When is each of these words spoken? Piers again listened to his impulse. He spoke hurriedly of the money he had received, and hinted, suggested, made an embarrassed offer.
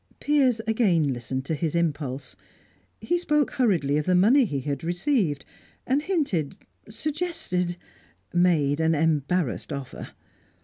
Piers 0.19 0.61
again 0.65 1.13
listened 1.13 1.45
to 1.45 1.53
his 1.53 1.75
impulse. 1.75 2.35
He 3.01 3.19
spoke 3.19 3.51
hurriedly 3.51 3.97
of 3.97 4.07
the 4.07 4.15
money 4.15 4.45
he 4.45 4.61
had 4.61 4.83
received, 4.83 5.45
and 5.85 6.01
hinted, 6.01 6.55
suggested, 6.89 7.77
made 8.33 8.79
an 8.79 8.95
embarrassed 8.95 9.71
offer. 9.71 10.09